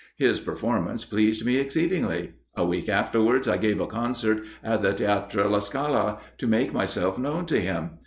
[0.17, 2.31] His performance pleased me exceedingly.
[2.55, 7.19] A week afterwards I gave a concert at the Theatre La Scala, to make myself
[7.19, 7.99] known to him.